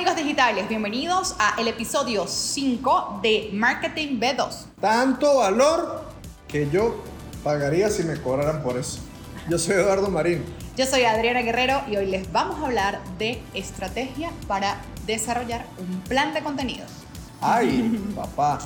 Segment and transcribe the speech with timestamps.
[0.00, 4.64] amigos digitales, bienvenidos a el episodio 5 de Marketing B2.
[4.80, 6.06] Tanto valor
[6.48, 7.04] que yo
[7.44, 9.00] pagaría si me cobraran por eso.
[9.50, 10.42] Yo soy Eduardo Marín.
[10.74, 16.00] Yo soy Adriana Guerrero y hoy les vamos a hablar de estrategia para desarrollar un
[16.00, 16.90] plan de contenidos.
[17.42, 18.58] Ay, papá.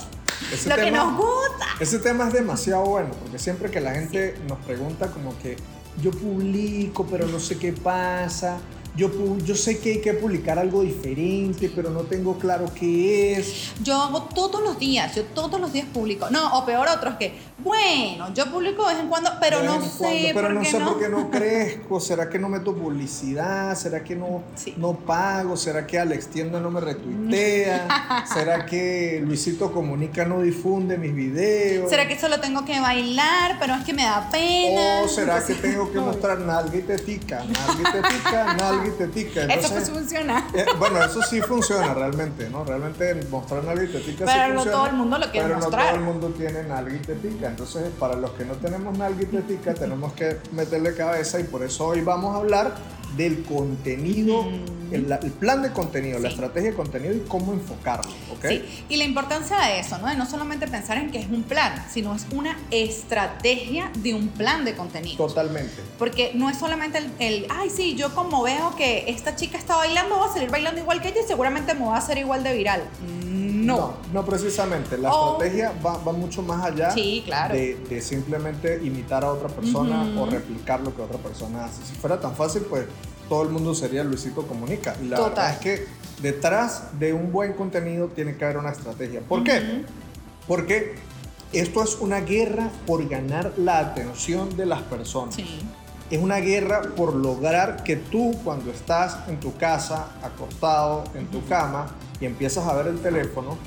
[0.53, 1.67] Ese Lo que nos gusta.
[1.81, 5.57] Ese tema es demasiado bueno porque siempre que la gente nos pregunta como que
[6.01, 8.59] yo publico pero no sé qué pasa,
[8.97, 9.11] yo,
[9.45, 13.73] yo sé que hay que publicar algo diferente, pero no tengo claro qué es.
[13.83, 16.31] Yo hago todos los días, yo todos los días publico.
[16.31, 20.31] No, o peor otros que, bueno, yo publico de vez en cuando, pero no sé
[20.33, 20.93] pero por no qué sé no.
[20.93, 21.99] por qué no crezco.
[21.99, 23.77] ¿Será que no meto publicidad?
[23.77, 24.45] ¿Será que no,
[24.77, 25.57] no pago?
[25.57, 28.25] ¿Será que Alex Tienda no me retuitea?
[28.33, 31.91] ¿Será que Luisito Comunica no difunde mis videos?
[31.91, 35.03] ¿Será que solo tengo que bailar, pero es que me da pena?
[35.05, 37.39] ¿O será que tengo que mostrar nalga y tetica?
[37.39, 40.49] Nalga y tetica, nalga eso pues funciona.
[40.55, 42.65] Eh, bueno, eso sí funciona realmente, ¿no?
[42.65, 45.87] Realmente mostrar nalga y tetica pero sí no todo el mundo lo quiere pero mostrar.
[45.87, 47.49] Pero no todo el mundo tiene nalga y tetica.
[47.49, 51.63] Entonces, para los que no tenemos nalga y tetica, tenemos que meterle cabeza y por
[51.63, 52.75] eso hoy vamos a hablar
[53.17, 54.95] del contenido, Mm.
[54.95, 58.13] el, el, plan de contenido, la estrategia de contenido y cómo enfocarlo.
[58.37, 58.59] ¿okay?
[58.59, 60.09] Sí, y la importancia de eso, ¿no?
[60.09, 64.29] De no solamente pensar en que es un plan, sino es una estrategia de un
[64.29, 65.17] plan de contenido.
[65.27, 65.75] Totalmente.
[65.99, 69.77] Porque no es solamente el, el, ay, sí, yo como veo que esta chica está
[69.77, 72.43] bailando, voy a salir bailando igual que ella y seguramente me va a hacer igual
[72.45, 72.83] de viral.
[73.07, 73.34] No.
[73.67, 74.97] No, no precisamente.
[74.99, 75.33] La Oh.
[75.33, 77.55] estrategia va, va, mucho más allá Sí, claro.
[77.55, 81.85] de, de simplemente imitar a otra persona o replicar lo que otra persona hace.
[81.85, 82.85] Si fuera tan fácil, pues
[83.29, 84.95] todo el mundo sería Luisito Comunica.
[85.03, 85.31] Y la Total.
[85.35, 85.87] verdad es que
[86.23, 89.21] detrás de un buen contenido tiene que haber una estrategia.
[89.21, 89.85] ¿Por qué?
[90.47, 90.95] Porque
[91.53, 95.35] esto es una guerra por ganar la atención de las personas.
[95.35, 95.61] Sí.
[96.15, 101.45] Es una guerra por lograr que tú cuando estás en tu casa, acostado en tu
[101.47, 101.89] cama
[102.21, 103.59] y empiezas a ver el teléfono,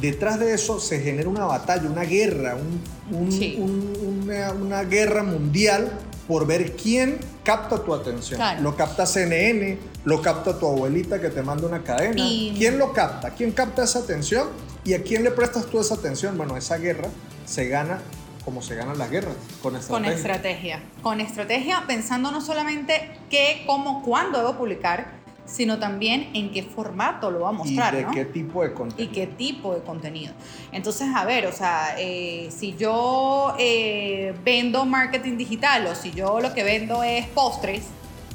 [0.00, 3.58] detrás de eso se genera una batalla, una guerra, un- un- Sí.
[3.60, 5.88] un- una, una guerra mundial
[6.26, 8.38] por ver quién capta tu atención.
[8.38, 8.60] Claro.
[8.60, 12.16] Lo capta CNN, lo capta tu abuelita que te manda una cadena.
[12.18, 13.30] Y- ¿Quién lo capta?
[13.30, 14.48] ¿Quién capta esa atención?
[14.84, 16.36] ¿Y a quién le prestas tú esa atención?
[16.36, 17.06] Bueno, esa guerra
[17.46, 18.00] se gana
[18.44, 19.88] como se ganan las guerras, con estrategia.
[19.88, 20.80] Con estrategia.
[21.02, 27.30] Con estrategia, pensando no solamente qué, cómo, cuándo debo publicar, sino también en qué formato
[27.30, 28.10] lo va a mostrar, ¿Y de ¿no?
[28.12, 29.12] qué tipo de y contenido?
[29.12, 30.32] qué tipo de contenido.
[30.72, 36.40] Entonces, a ver, o sea, eh, si yo eh, vendo marketing digital o si yo
[36.40, 37.84] lo que vendo es postres,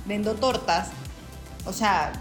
[0.06, 0.90] vendo tortas,
[1.66, 2.12] o sea,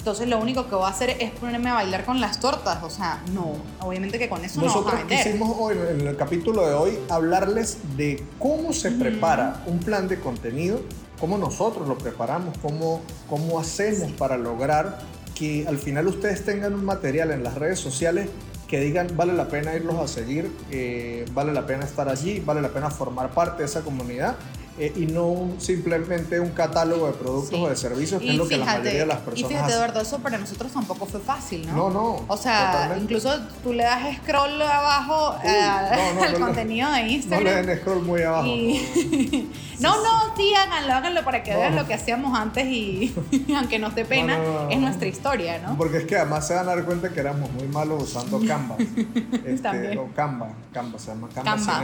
[0.00, 2.88] entonces lo único que voy a hacer es ponerme a bailar con las tortas, o
[2.88, 5.26] sea, no, obviamente que con eso no Nosotros vamos a vender.
[5.26, 8.98] quisimos hoy, en el capítulo de hoy, hablarles de cómo se Ujú.
[8.98, 10.80] prepara un plan de contenido,
[11.20, 14.14] cómo nosotros lo preparamos, cómo, cómo hacemos Sí.
[14.18, 15.00] para lograr
[15.34, 18.28] que al final ustedes tengan un material en las redes sociales
[18.68, 22.62] que digan vale la pena irlos a seguir, eh, vale la pena estar allí, vale
[22.62, 24.36] la pena formar parte de esa comunidad
[24.78, 27.62] eh, y no un- simplemente un catálogo de productos Sí.
[27.64, 29.48] o de servicios, que Y es lo que la fíjate, mayoría de las y personas
[29.48, 29.74] fíjate, hacen.
[29.76, 31.76] Eduardo, eso para nosotros tampoco fue fácil, ¿no?
[31.76, 32.24] No, no.
[32.28, 33.04] O sea, totalmente.
[33.04, 37.02] incluso tú le das scroll abajo Uy, eh, no, no, al no le- contenido de
[37.02, 37.44] No Instagram.
[37.54, 38.46] le den scroll muy abajo.
[38.46, 39.50] Y-
[39.80, 41.58] no, no, sí, háganlo, háganlo para que No.
[41.58, 43.14] vean lo que hacíamos antes y
[43.56, 44.82] aunque nos dé pena, No, no, no, es no.
[44.86, 45.76] nuestra historia, ¿no?
[45.76, 48.76] Porque es que además se van a dar cuenta que éramos muy malos usando Canva.
[48.78, 49.98] Este, También.
[49.98, 51.82] o Canva, Canva se llama Canva, Canva.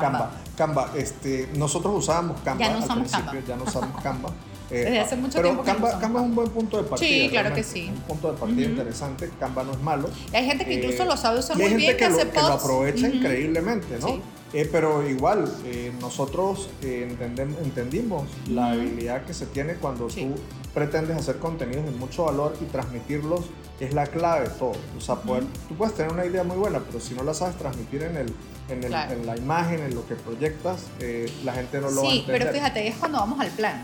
[0.00, 0.30] Canva.
[0.56, 0.84] Canva.
[0.84, 0.98] Canva.
[0.98, 3.32] Este, nosotros usábamos Canva Ya no al usamos Canva.
[3.46, 4.30] ya no usamos Canva.
[4.70, 6.84] Eh, Desde hace mucho pero tiempo que no Canva, Canva es un buen punto de
[6.84, 7.06] partida.
[7.06, 7.90] Sí, claro que sí.
[7.94, 9.30] Un punto de partida interesante.
[9.38, 10.08] Canva no es malo.
[10.32, 12.04] Y hay gente que incluso Eh, lo sabe usar hay muy gente bien, que, que,
[12.06, 14.06] hace lo, que lo aprovecha increíblemente, ¿no?
[14.08, 14.22] Sí.
[14.54, 20.26] Eh, pero igual, eh, nosotros eh, entendem- entendimos la habilidad que se tiene cuando Sí.
[20.26, 20.40] tú
[20.72, 23.46] pretendes hacer contenidos de mucho valor y transmitirlos
[23.80, 24.72] es la clave de todo.
[24.96, 27.56] O sea, poder- tú puedes tener una idea muy buena, pero si no la sabes
[27.56, 28.32] transmitir en, el,
[28.68, 29.12] en, el- Claro.
[29.14, 32.18] en la imagen, en lo que proyectas, eh, la gente no lo va a Sí,
[32.20, 32.40] entender.
[32.42, 33.82] pero fíjate, es cuando vamos al plan.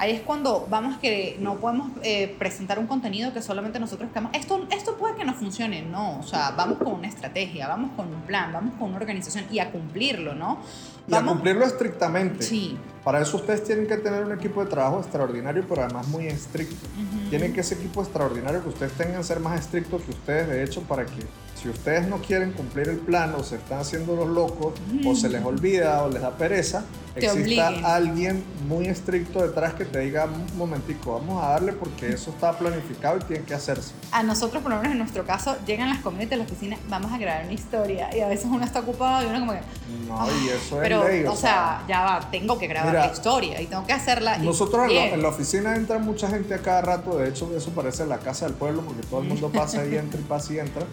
[0.00, 4.34] Ahí es cuando vamos que no podemos eh, presentar un contenido que solamente nosotros queremos.
[4.34, 6.20] Esto, esto puede que no funcione, no.
[6.20, 9.58] O sea, vamos con una estrategia, vamos con un plan, vamos con una organización y
[9.58, 10.58] a cumplirlo, ¿no?
[11.06, 12.42] Y a cumplirlo estrictamente.
[12.42, 12.78] Sí.
[13.04, 16.86] Para eso ustedes tienen que tener un equipo de trabajo extraordinario, pero además muy estricto.
[17.30, 20.82] Tienen que ese equipo extraordinario que ustedes tengan ser más estricto que ustedes, de hecho,
[20.82, 21.26] para que
[21.60, 24.72] Si ustedes no quieren cumplir el plan o se están haciendo los locos
[25.06, 27.84] o se les olvida o les da pereza, Te exista obliguen.
[27.84, 32.52] alguien muy estricto detrás que te diga un momentico, vamos a darle porque eso está
[32.56, 33.92] planificado y tiene que hacerse.
[34.10, 37.12] A nosotros, por lo menos en nuestro caso, llegan las comidas de la oficina, vamos
[37.12, 39.60] a grabar una historia y a veces uno está ocupado y uno como que...
[40.08, 41.24] No, y eso es Pero, ley.
[41.26, 44.38] o sea, ya va, tengo que grabar Mira, historia y tengo que hacerla.
[44.38, 47.70] Nosotros en la, en la oficina entra mucha gente a cada rato, de hecho eso
[47.70, 50.58] parece la casa del pueblo porque todo el mundo pasa y entra y pasa y
[50.58, 50.84] entra.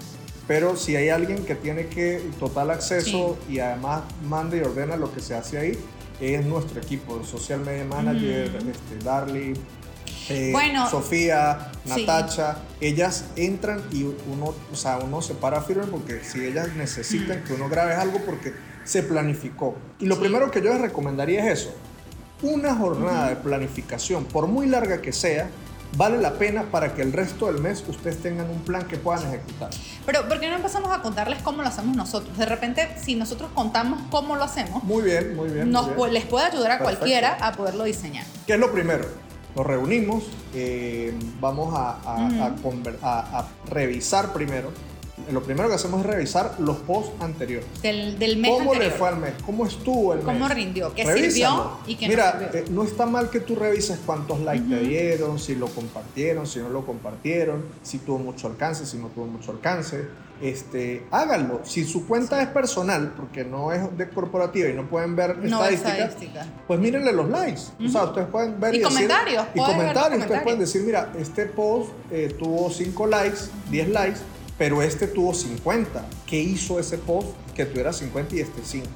[0.47, 5.13] Pero si hay alguien que tiene que total acceso y además manda y ordena lo
[5.13, 5.77] que se hace ahí,
[6.21, 9.53] es nuestro equipo, el social media manager, este, Darly,
[10.29, 11.89] eh, Bueno, Sofía, sí.
[12.05, 17.43] Natacha, ellas entran y uno, o sea, uno se para firme porque si ellas necesitan
[17.43, 18.53] que uno grabe algo porque
[18.83, 19.75] se planificó.
[19.99, 20.21] Y lo Sí.
[20.21, 21.75] primero que yo les recomendaría es eso,
[22.41, 25.49] una jornada de planificación, por muy larga que sea,
[25.95, 29.25] vale la pena para que el resto del mes ustedes tengan un plan que puedan
[29.27, 29.69] ejecutar.
[30.05, 32.37] Pero, ¿por qué no empezamos a contarles cómo lo hacemos nosotros?
[32.37, 35.71] De repente, si nosotros contamos cómo lo hacemos, Muy bien, muy bien.
[35.71, 36.99] muy les puede ayudar a Perfecto.
[36.99, 38.25] cualquiera a poderlo diseñar.
[38.45, 39.05] ¿Qué es lo primero?
[39.55, 40.23] Nos reunimos,
[40.53, 41.97] eh, vamos a-
[43.39, 44.71] a revisar primero.
[45.31, 47.67] Lo primero que hacemos es revisar los posts anteriores.
[47.81, 49.33] Del, del mes ¿Cómo le fue al mes?
[49.45, 50.27] ¿Cómo estuvo el mes?
[50.27, 50.93] ¿Cómo rindió?
[50.93, 51.31] ¿Qué Revísalo.
[51.31, 52.59] sirvió y qué Mira, no sirvió?
[52.59, 56.59] eh, no está mal que tú revises cuántos likes te dieron, si lo compartieron, si
[56.59, 60.05] no lo compartieron, si tuvo mucho alcance, si no tuvo mucho alcance.
[60.39, 61.61] Este, háganlo.
[61.65, 65.65] Si su cuenta es personal, porque no es de corporativa y no pueden ver no
[65.65, 66.45] estadísticas, estadística.
[66.67, 67.61] pues mírenle los likes.
[67.83, 69.87] O sea, ustedes pueden ver Y y, decir- comentarios, Y comentarios.
[69.87, 70.43] Ustedes comentarios.
[70.43, 73.39] pueden decir, mira, este post eh, tuvo 5 likes,
[73.71, 74.19] 10 likes,
[74.57, 76.05] pero este tuvo 50.
[76.25, 78.87] ¿Qué hizo ese post que tuviera 50 y este 5?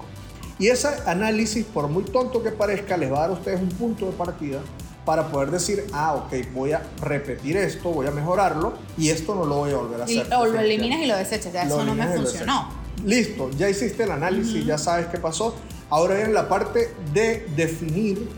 [0.59, 3.69] Y ese análisis, por muy tonto que parezca, les va a dar a ustedes un
[3.69, 4.59] punto de partida
[5.05, 9.45] para poder decir, ah, ok, voy a repetir esto, voy a mejorarlo y esto no
[9.45, 10.33] lo voy a volver a Y- hacer.
[10.35, 11.51] o lo eliminas y lo desechas.
[11.53, 12.69] Ya Lo eso no me funcionó.
[13.03, 15.55] Listo, ya hiciste el análisis, ya sabes qué pasó.
[15.89, 18.29] Ahora viene la parte de definir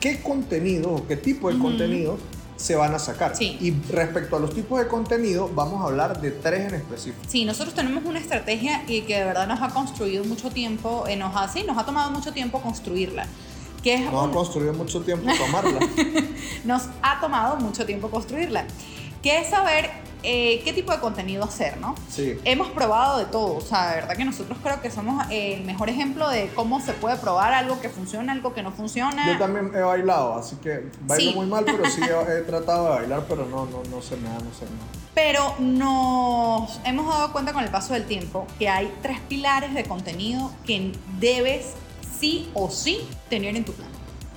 [0.00, 1.64] qué contenido o qué tipo de Ujú.
[1.64, 2.18] contenido
[2.58, 3.34] se van a sacar.
[3.34, 3.56] Sí.
[3.60, 7.22] Y respecto a los tipos de contenido, vamos a hablar de tres en específico.
[7.26, 11.16] Sí, nosotros tenemos una estrategia y que de verdad nos ha construido mucho tiempo, eh,
[11.16, 13.26] nos ha, sí, nos ha tomado mucho tiempo construirla.
[13.82, 15.78] Que es Nos un- ha construido mucho tiempo tomarla.
[16.64, 18.64] nos ha tomado mucho tiempo construirla.
[19.22, 19.88] Que es saber
[20.22, 21.94] eh, qué tipo de contenido hacer, ¿no?
[22.10, 22.38] Sí.
[22.44, 25.88] Hemos probado de todo, o sea, de verdad que nosotros creo que somos el mejor
[25.88, 29.26] ejemplo de cómo se puede probar algo que funciona, algo que no funciona.
[29.32, 31.36] Yo también he bailado, así que bailo Sí.
[31.36, 34.28] muy mal, pero sí he, he tratado de bailar, pero no, no, no se me
[34.28, 34.86] da, no se me da.
[35.14, 39.84] Pero nos hemos dado cuenta con el paso del tiempo que hay tres pilares de
[39.84, 41.72] contenido que debes
[42.20, 43.88] sí o sí tener en tu plan.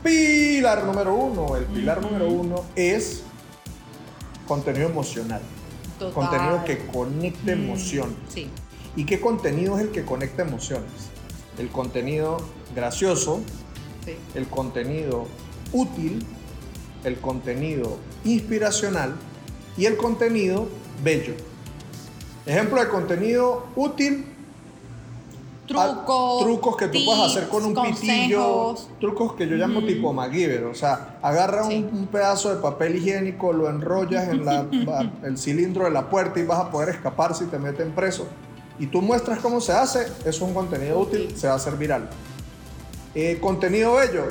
[0.04, 1.56] Pilar número uno.
[1.56, 3.24] El pilar número uno es
[4.48, 5.42] contenido emocional.
[6.02, 6.14] Total.
[6.14, 8.16] Contenido que conecte Mm, emoción.
[8.28, 8.48] Sí.
[8.96, 10.90] ¿Y qué contenido es el que conecta emociones?
[11.60, 12.38] El contenido
[12.76, 13.42] gracioso,
[14.04, 14.16] sí.
[14.34, 15.28] el contenido
[15.72, 16.26] útil,
[17.04, 19.14] el contenido inspiracional
[19.78, 20.68] y el contenido
[21.04, 21.36] bello.
[22.48, 24.26] Ejemplo de contenido útil,
[25.72, 26.42] Trucos.
[26.42, 30.12] Ah, trucos que tú puedes hacer con un tips, pitillo, trucos que yo llamo tipo
[30.14, 31.88] MacGyver, o sea, agarra Sí.
[31.92, 34.66] un, un pedazo de papel higiénico, lo enrollas en la-
[35.24, 38.28] el cilindro de la puerta y vas a poder escapar si te meten preso.
[38.80, 41.38] Y tú muestras cómo se hace, eso es un contenido útil, Útil.
[41.38, 42.10] se va a hacer viral.
[43.14, 44.26] Eh, contenido bello,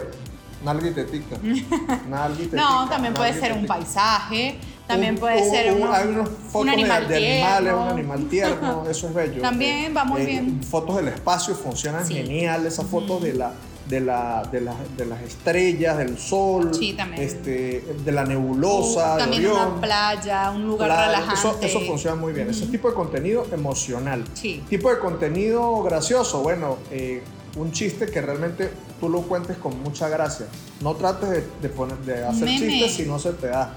[0.65, 0.95] nalga y.
[2.09, 4.59] Nalga No, también puede ser un paisaje,
[4.91, 7.83] también Un- puede un- ser un- hay unos fotos de- animal de, animales, tierno.
[7.83, 9.43] un animal tierno, eso es bello.
[9.43, 10.63] También va muy bien.
[10.63, 12.15] Fotos del espacio funcionan Sí.
[12.15, 13.53] genial, esas fotos de la
[13.89, 19.17] de la, de, la- de las estrellas, del sol, Sí, este, de la nebulosa, Uh,
[19.17, 19.73] de también Orión.
[19.73, 21.35] una playa, un lugar Claro, relajante.
[21.35, 22.49] Eso, eso funciona muy bien.
[22.49, 24.23] Ese tipo de contenido emocional.
[24.35, 24.63] Sí.
[24.71, 26.41] Tipo de contenido gracioso.
[26.41, 27.21] Bueno, eh,
[27.57, 30.47] un chiste que realmente tú lo cuentes con mucha gracia.
[30.81, 32.69] No trates de, de poner, de hacer Meme.
[32.69, 33.75] chistes si no se te da.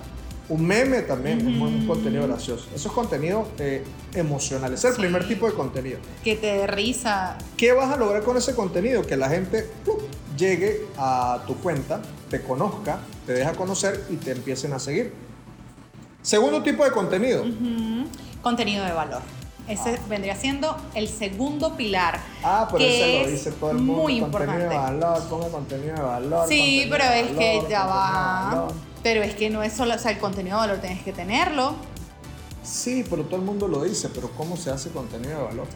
[0.50, 1.88] Un meme también es muy- un Ujú.
[1.88, 2.68] contenido gracioso.
[2.76, 3.84] Eso es contenido eh,
[4.14, 4.74] emocional.
[4.74, 5.00] Es el Sí.
[5.00, 6.00] primer tipo de contenido.
[6.24, 7.38] Que te dé risa.
[7.56, 9.04] ¿Qué vas a lograr con ese contenido?
[9.04, 10.02] Que la gente ¡plup!
[10.38, 15.14] llegue a tu cuenta, te conozca, te deja conocer y te empiecen a seguir.
[16.22, 17.44] Segundo tipo de contenido.
[17.44, 18.08] Ujú.
[18.42, 19.22] Contenido de valor.
[19.68, 22.20] Ese vendría siendo el segundo pilar.
[22.44, 24.02] Ah, pero que ese lo es dice todo el mundo.
[24.02, 24.76] Muy contenido importante.
[24.76, 26.50] de valor, ponga contenido de valor.
[26.50, 28.68] Sí, pero es que ya va.
[29.04, 31.76] Pero es que no es solo, o sea, el contenido de valor tienes que tenerlo.
[32.64, 35.68] Sí, pero todo el mundo lo dice, pero ¿cómo se hace contenido de valor?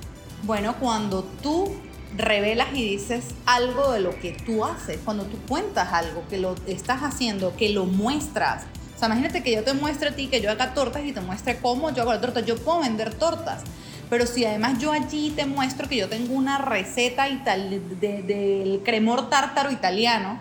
[0.43, 1.69] Bueno, cuando tú
[2.15, 6.55] revelas y dices algo de lo que tú haces, cuando tú cuentas algo, que lo
[6.65, 8.63] estás haciendo, que lo muestras.
[8.95, 11.19] O sea, imagínate que yo te muestre a ti que yo haga tortas y te
[11.21, 12.39] muestre cómo yo hago la torta.
[12.39, 13.63] Yo puedo vender tortas,
[14.09, 18.81] Pero si además yo allí te muestro que yo tengo una receta ital- de- del
[18.85, 20.39] cremor tártaro italiano,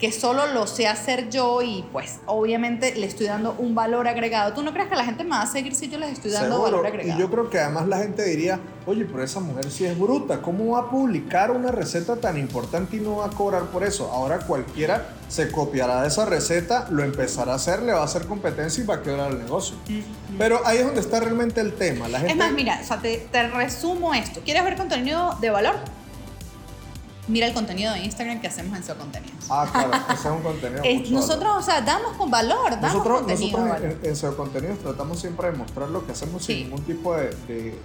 [0.00, 4.54] que solo lo sé hacer yo y pues obviamente le estoy dando un valor agregado.
[4.54, 6.56] ¿Tú no crees que la gente me va a seguir si yo les estoy dando
[6.56, 6.78] Seguro.
[6.78, 7.20] valor Y agregado?
[7.20, 10.72] yo creo que además la gente diría, oye, pero esa mujer sí es bruta, ¿cómo
[10.72, 14.10] va a publicar una receta tan importante y no va a cobrar por eso?
[14.10, 18.24] Ahora cualquiera se copiará de esa receta, lo empezará a hacer, le va a hacer
[18.24, 19.76] competencia y va a quebrar el negocio.
[20.38, 22.08] Pero ahí es donde está realmente el tema.
[22.08, 24.40] La gente, Es más, mira, o sea, te, te resumo esto.
[24.46, 25.74] ¿Quieres ver contenido de valor?
[27.30, 29.32] Mira el contenido de Instagram que hacemos en su contenido.
[29.48, 30.82] Ah, claro, ese es un contenido.
[30.84, 33.58] Es- nosotros, o sea, damos con valor, damos Nosotros, contenido.
[33.58, 36.54] nosotros en, en SEO Contenidos tratamos siempre de mostrar lo que hacemos Sí.
[36.54, 37.78] sin ningún tipo de, de-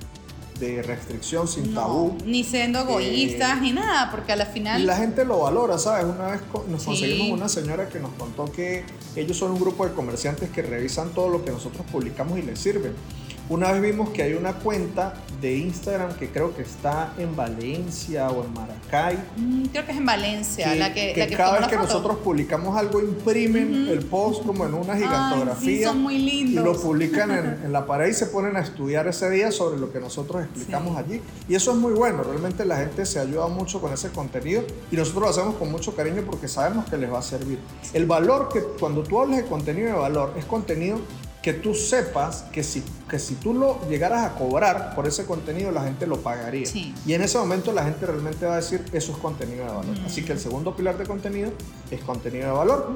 [0.59, 2.17] de restricción, sin No, tabú.
[2.25, 4.81] ni siendo egoístas Eh, ni nada, porque a la final.
[4.81, 6.05] Y la gente lo valora, ¿sabes?
[6.05, 6.85] Una vez nos Sí.
[6.87, 8.85] conseguimos una señora que nos contó que
[9.17, 12.57] ellos son un grupo de comerciantes que revisan todo lo que nosotros publicamos y les
[12.57, 12.93] sirven.
[13.47, 18.29] Una vez vimos que hay una cuenta de Instagram que creo que está en Valencia
[18.31, 19.19] o en Maracay.
[19.37, 21.67] Mm, creo que es en Valencia, que, la que, que la que cada vez la
[21.67, 21.87] que foto.
[21.87, 23.91] nosotros publicamos algo imprimen Ujú.
[23.93, 26.65] el post como en una Ay, gigantografía sí, son muy y lindos.
[26.65, 29.91] lo publican en, en la pared y se ponen a estudiar ese día sobre lo
[29.91, 31.03] que nosotros explicamos Sí.
[31.05, 34.63] allí y eso es muy bueno realmente la gente se ayuda mucho con ese contenido
[34.91, 37.59] y nosotros lo hacemos con mucho cariño porque sabemos que les va a servir
[37.93, 40.97] el valor que cuando tú hablas de contenido de valor es contenido
[41.45, 45.69] que tú sepas que si, que si tú lo llegaras a cobrar por ese contenido,
[45.69, 46.65] la gente lo pagaría.
[46.65, 46.91] Sí.
[47.05, 49.99] Y en ese momento la gente realmente va a decir, eso es contenido de valor.
[49.99, 50.05] Mm.
[50.07, 51.51] Así que el segundo pilar de contenido
[51.91, 52.95] es contenido de valor.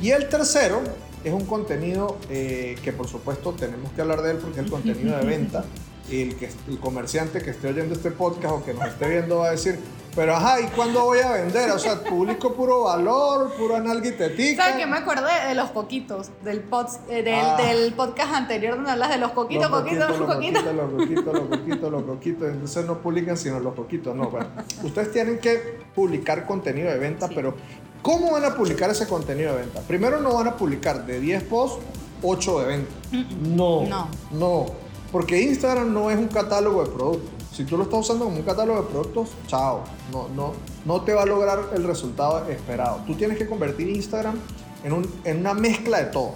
[0.00, 0.80] Y el tercero
[1.24, 4.70] es un contenido eh, que por supuesto tenemos que hablar de él porque es el
[4.70, 5.64] contenido de venta.
[6.08, 9.48] El, que, el comerciante que esté oyendo este podcast o que nos esté viendo va
[9.48, 9.78] a decir,
[10.18, 11.70] pero ajá, ¿y cuándo voy a vender?
[11.70, 14.64] O sea, publico puro valor, pura nalguitetica.
[14.64, 16.30] ¿Sabes qué me acordé de los coquitos?
[16.42, 17.56] Del, pod, eh, del, Ah.
[17.56, 20.74] del podcast anterior donde hablas de los coquitos, los coquitos, coquitos, los coquitos.
[20.74, 22.48] los coquitos, los coquitos, los coquitos.
[22.48, 24.16] Entonces no publican sino los coquitos.
[24.16, 24.48] No, bueno.
[24.82, 27.34] Ustedes tienen que publicar contenido de venta, Sí.
[27.36, 27.54] pero
[28.02, 29.82] ¿cómo van a publicar ese contenido de venta?
[29.82, 31.78] Primero no van a publicar de 10 posts,
[32.24, 32.90] 8 de venta.
[33.40, 34.08] No, No.
[34.32, 34.66] no.
[35.12, 37.30] Porque Instagram no es un catálogo de productos.
[37.58, 39.82] Si tú lo estás usando como un catálogo de productos, chao.
[40.12, 40.52] No, no,
[40.84, 43.00] no te va a lograr el resultado esperado.
[43.04, 44.38] Tú tienes que convertir Instagram
[44.84, 46.34] en, un- en una mezcla de todo.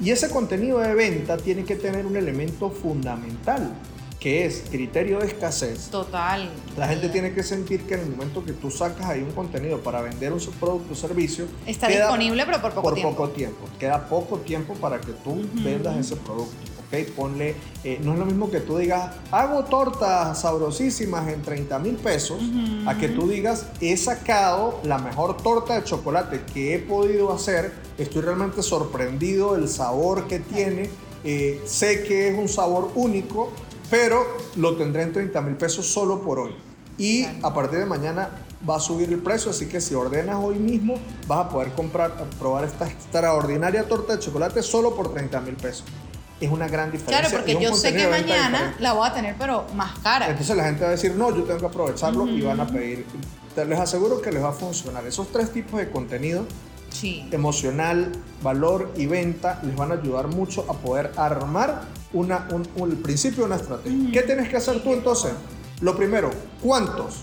[0.00, 3.74] Y ese contenido de venta tiene que tener un elemento fundamental,
[4.18, 5.86] que es criterio de escasez.
[5.88, 6.50] Total.
[6.76, 9.78] La gente tiene que sentir que en el momento que tú sacas ahí un contenido
[9.78, 13.14] para vender un producto o servicio, Está disponible, pero por poco por tiempo.
[13.16, 13.68] poco tiempo.
[13.78, 16.56] Queda poco tiempo para que tú vendas ese producto.
[16.86, 17.10] ¿Ok?
[17.14, 21.96] Ponle, eh, no es lo mismo que tú digas, hago tortas sabrosísimas en 30 mil
[21.96, 22.38] pesos,
[22.86, 27.72] a que tú digas, he sacado la mejor torta de chocolate que he podido hacer,
[27.98, 30.90] estoy realmente sorprendido del sabor que tiene,
[31.24, 33.50] eh, sé que es un sabor único,
[33.90, 34.24] pero
[34.56, 36.54] lo tendré en 30 mil pesos solo por hoy.
[36.98, 38.30] Y a partir de mañana
[38.68, 40.94] va a subir el precio, así que si ordenas hoy mismo
[41.26, 45.84] vas a poder comprar, probar esta extraordinaria torta de chocolate solo por 30 mil pesos.
[46.40, 47.20] Es una gran diferencia.
[47.20, 50.28] Claro, porque yo sé que mañana la voy a tener, pero más cara.
[50.28, 53.06] Entonces la gente va a decir, no, yo tengo que aprovecharlo y van a pedir.
[53.54, 55.06] Te- Les aseguro que les va a funcionar.
[55.06, 56.44] Esos tres tipos de contenido,
[56.90, 57.26] Sí.
[57.32, 58.12] emocional,
[58.42, 62.96] valor y venta, les van a ayudar mucho a poder armar una, un, un- el
[62.98, 64.10] principio de una estrategia.
[64.12, 65.32] ¿Qué tienes que hacer tú entonces?
[65.80, 66.30] Lo primero,
[66.62, 67.22] ¿cuántos?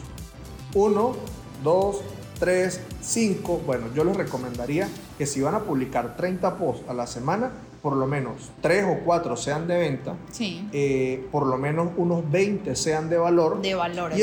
[0.74, 1.16] Uno,
[1.64, 1.98] dos,
[2.40, 3.62] tres, cinco.
[3.66, 7.52] Bueno, yo les recomendaría que si van a publicar 30 posts a la semana,
[7.84, 10.68] por lo menos 3 o 4 sean de venta, Sí.
[10.72, 13.78] eh, por lo menos unos 20 sean de valor De y el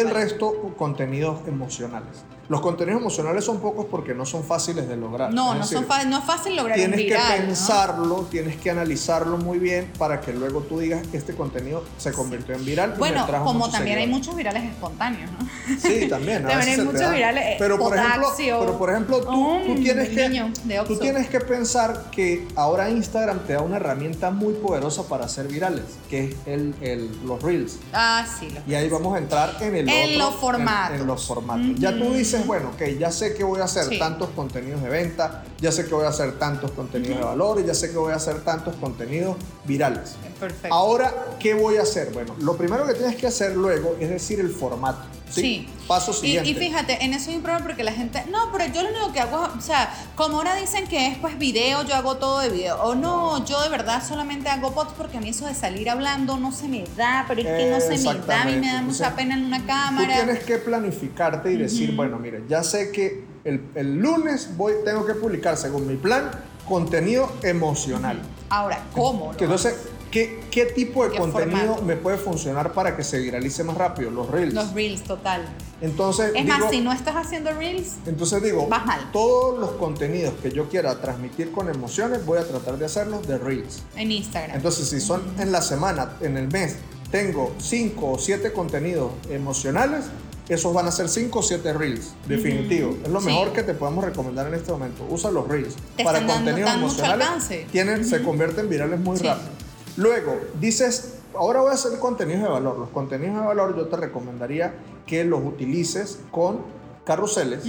[0.06, 0.10] vale.
[0.14, 2.24] resto contenidos emocionales.
[2.50, 5.32] Los contenidos emocionales son pocos porque no son fáciles de lograr.
[5.32, 7.46] No, Es no, decir, son fa- no es fácil lograr un Tienes viral, que ¿no?
[7.46, 12.56] pensarlo, tienes que analizarlo muy bien para que luego tú digas este contenido se convirtió
[12.56, 12.94] en viral.
[12.98, 14.08] Bueno, trajo como también hay seguidores".
[14.26, 15.48] muchos virales espontáneos, ¿no?
[15.80, 16.42] Sí, también.
[16.46, 20.50] También hay muchos virales, eh, Pero por ejemplo, pero por ejemplo tú, tú tienes que
[20.88, 25.46] tú tienes que pensar que ahora Instagram te da una herramienta muy poderosa para hacer
[25.46, 27.78] virales, que es el, el- los reels.
[27.92, 28.50] Ah, sí.
[28.50, 30.94] los- Y ahí vamos a entrar en el En otro- los formatos.
[30.96, 31.66] En, en los formatos.
[31.78, 32.14] Ya tú Ujú.
[32.42, 33.98] Dices, bueno, ok, ya sé que voy a hacer Sí.
[33.98, 37.66] tantos contenidos de venta, ya sé que voy a hacer tantos contenidos de valor y
[37.66, 40.16] ya sé que voy a hacer tantos contenidos virales.
[40.38, 40.74] Perfecto.
[40.74, 42.10] Ahora, ¿qué voy a hacer?
[42.12, 45.02] Bueno, lo primero que tienes que hacer luego es decir el formato.
[45.30, 45.40] ¿sí?
[45.42, 45.68] Sí.
[45.86, 46.50] Paso Y, siguiente.
[46.50, 49.12] y fíjate, en eso hay un problema porque la gente, no, pero yo lo único
[49.12, 52.48] que hago, o sea, como ahora dicen que es pues video, yo hago todo de
[52.48, 52.80] video.
[52.82, 56.36] O no, yo de verdad solamente hago posts porque a mí eso de salir hablando
[56.38, 58.82] no se me da, pero es que no se me da, a mí me da
[58.82, 60.14] mucha pena en una Tú cámara.
[60.14, 65.06] tienes que planificarte y decir, bueno, mire, ya sé que el, el lunes voy, tengo
[65.06, 66.30] que publicar, según mi plan,
[66.68, 68.20] contenido emocional.
[68.48, 69.32] Ahora, ¿cómo?
[69.36, 69.74] Que entonces,
[70.10, 71.82] ¿Qué, qué tipo de ¿Qué contenido formato?
[71.84, 74.10] me puede funcionar para que se viralice más rápido?
[74.10, 74.54] Los reels.
[74.54, 75.42] Los reels, total.
[75.80, 79.08] Entonces, Es digo, más, si no estás haciendo reels, entonces digo, Vas mal.
[79.12, 83.38] todos los contenidos que yo quiera transmitir con emociones, voy a tratar de hacerlos de
[83.38, 83.84] reels.
[83.94, 84.56] en Instagram.
[84.56, 86.78] Entonces, si son en la semana, en el mes,
[87.12, 90.06] tengo 5 o 7 contenidos emocionales,
[90.54, 92.96] esos van a ser 5 o 7 reels, definitivo.
[93.04, 93.26] Es lo Sí.
[93.26, 95.06] mejor que te podemos recomendar en este momento.
[95.08, 95.76] Usa los reels.
[95.96, 99.26] Te Para contenidos emocionales, tienen, se convierten virales muy Sí.
[99.26, 99.48] rápido.
[99.96, 102.78] Luego, dices, ahora voy a hacer contenidos de valor.
[102.78, 104.74] Los contenidos de valor yo te recomendaría
[105.06, 106.60] que los utilices con
[107.04, 107.64] carruseles,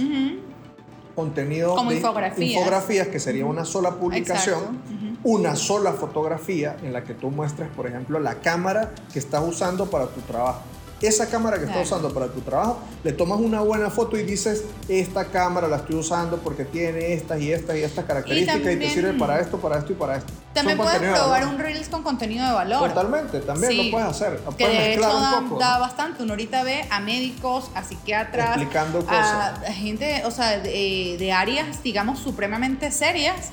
[1.14, 2.50] contenido Como de infografías.
[2.52, 4.80] infografías, que sería una sola publicación,
[5.24, 9.90] una sola fotografía en la que tú muestres, por ejemplo, la cámara que estás usando
[9.90, 10.62] para tu trabajo.
[11.02, 11.96] Esa cámara que estás Claro.
[12.06, 15.96] usando para tu trabajo, le tomas una buena foto y dices, esta cámara la estoy
[15.96, 19.58] usando porque tiene estas y estas y estas características y, te también- sirve para esto,
[19.58, 20.32] para esto y para esto.
[20.54, 22.88] También Son puedes probar un reels con contenido de valor.
[22.90, 23.84] Totalmente, también Sí.
[23.84, 24.36] lo puedes hacer.
[24.56, 25.60] Que Puedes de hecho da, un poco.
[25.60, 25.80] da ¿no?
[25.80, 26.22] bastante.
[26.22, 31.82] Uno ahorita ve a médicos, a psiquiatras, Explicando a gente, o sea, de, de áreas,
[31.82, 33.52] digamos, supremamente serias, que,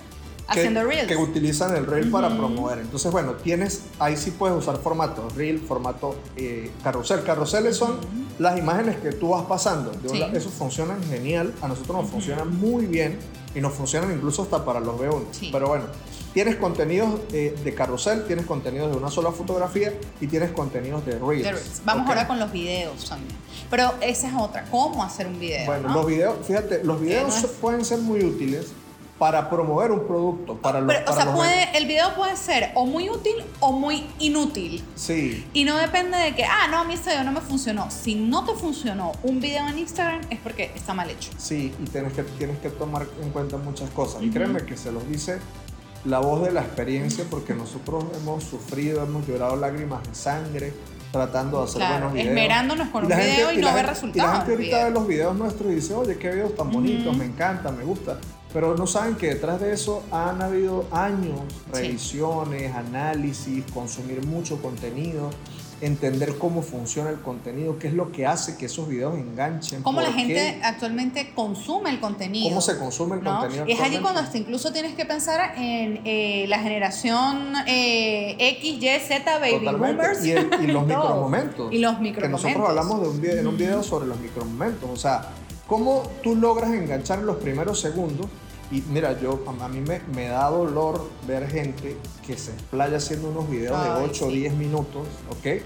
[0.49, 1.07] haciendo reels.
[1.07, 2.37] que utilizan el reel para Ujú.
[2.37, 2.79] promover.
[2.79, 7.23] Entonces, bueno, tienes, ahí sí puedes usar formatos, reel, formato eh, carrusel.
[7.23, 7.97] Carruseles son
[8.39, 9.91] las imágenes que tú vas pasando.
[9.91, 10.23] De Sí.
[10.33, 13.17] Eso funcionan genial, a nosotros nos funcionan muy bien
[13.55, 15.23] y nos funcionan incluso hasta para los B1.
[15.31, 15.49] Sí.
[15.51, 15.85] Pero bueno,
[16.33, 21.19] tienes contenidos eh, de carrusel, tienes contenidos de una sola fotografía y tienes contenidos de
[21.19, 21.43] reels.
[21.43, 21.81] de reels.
[21.85, 22.09] Vamos ¿ok?
[22.09, 23.35] ahora con los videos también.
[23.69, 24.65] Pero esa es otra.
[24.71, 25.65] ¿Cómo hacer un video?
[25.65, 25.95] Bueno, no?
[25.95, 28.67] los videos, fíjate, los videos pueden ser muy útiles
[29.19, 32.38] para promover un producto, para los Pero, o para sea, los puede, el video puede
[32.38, 34.81] ser o muy útil o muy inútil.
[34.95, 37.91] Sí, Y no depende de que, ah, no, a mí este video no me funcionó.
[37.91, 41.31] Si no te funcionó un video en Instagram es porque está mal hecho.
[41.38, 44.23] Sí, y tienes que, tienes que tomar en cuenta muchas cosas.
[44.23, 45.39] Y créeme que se los dice
[46.05, 50.73] la voz de la experiencia porque nosotros hemos sufrido, hemos llorado lágrimas de sangre
[51.11, 52.27] tratando de hacer Claro, buenos videos.
[52.29, 54.51] esmerándonos con un la video y no la ver gente- resultados Y la en gente
[54.53, 54.85] ahorita video.
[54.88, 58.17] ve los videos nuestros y dice, oye, qué videos tan bonitos, me encanta, me gusta.
[58.53, 61.39] Pero no saben que detrás de eso han habido años,
[61.71, 61.81] Sí.
[61.81, 65.29] revisiones, análisis, consumir mucho contenido,
[65.81, 69.81] entender cómo funciona el contenido, qué es lo que hace que esos videos enganchen.
[69.83, 72.49] Cómo la gente qué, actualmente consume el contenido.
[72.49, 73.39] cómo se consume el ¿no?
[73.39, 73.65] contenido.
[73.67, 78.99] Es allí cuando hasta incluso tienes que pensar en eh, la generación eh, X, Y,
[79.07, 79.95] Z, baby Totalmente.
[79.95, 80.25] boomers.
[80.25, 81.71] Y, el- y los micromomentos.
[81.71, 82.43] Y los Que micromomentos.
[82.43, 84.89] nosotros hablamos de un video, en un video sobre los micromomentos.
[84.89, 85.29] O sea,
[85.69, 88.25] cómo tú logras enganchar en los primeros segundos.
[88.71, 91.95] Y mira, yo a, mí me, me da dolor ver gente
[92.27, 94.36] que se explaya haciendo unos videos de Ay, 8 o sí.
[94.36, 95.62] 10 minutos, ¿ok?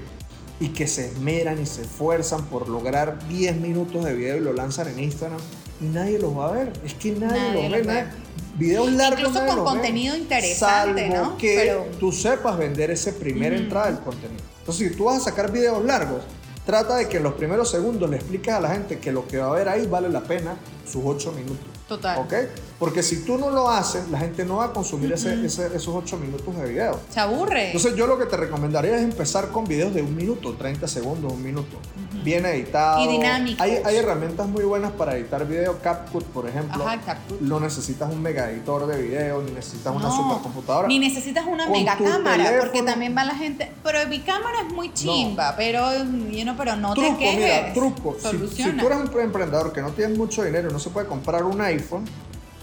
[0.62, 4.54] Y que se esmeran y se esfuerzan por lograr 10 minutos de video y lo
[4.54, 5.40] lanzan en Instagram
[5.82, 6.72] y nadie los va a ver.
[6.86, 7.86] Es que nadie, Nadie los ve.
[7.94, 8.08] nadie-
[8.56, 9.20] Videos largos.
[9.20, 9.72] Incluso nadie con los ve.
[9.80, 11.38] contenido interesante, Salvo ¿no?
[11.38, 14.42] que Pero- tú sepas vender ese primera entrada del contenido.
[14.60, 16.22] Entonces, si tú vas a sacar videos largos,
[16.66, 19.38] trata de que en los primeros segundos le expliques a la gente que lo que
[19.38, 21.66] va a ver ahí vale la pena sus 8 minutos.
[21.88, 22.20] Total.
[22.20, 22.34] ¿Ok?
[22.80, 25.90] Porque si tú no lo haces, la gente no va a consumir ese- ese- esos
[25.96, 27.00] 8 minutos de video.
[27.10, 27.68] Se aburre.
[27.68, 31.32] Entonces yo lo que te recomendaría es empezar con videos de un minuto, 30 segundos,
[31.32, 31.78] un minuto.
[32.24, 33.04] Bien editado.
[33.04, 33.62] Y dinámicos.
[33.62, 35.80] Hay, hay herramientas muy buenas para editar video.
[35.82, 36.86] CapCut, por ejemplo.
[36.86, 37.42] Ajá, CapCut.
[37.42, 40.88] No necesitas un mega editor de video, ni necesitas una No, supercomputadora.
[40.88, 43.72] Ni necesitas una Con mega cámara, porque también va la gente.
[43.84, 45.90] Pero mi cámara es muy chimba, pero,
[46.32, 47.62] you know, pero no truco, te quejes.
[47.64, 48.16] mira, truco.
[48.20, 51.08] Si, si tú eres un emprendedor que no tienes mucho dinero y no se puede
[51.08, 52.06] comprar un iPhone,